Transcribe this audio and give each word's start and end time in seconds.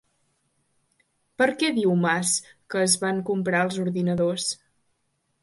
Per 1.41 1.47
a 1.53 1.53
què 1.63 1.69
diu 1.75 1.93
Mas 2.05 2.31
que 2.75 2.81
es 2.87 2.97
van 3.05 3.21
comprar 3.29 3.61
els 3.69 3.79
ordinadors? 3.85 4.51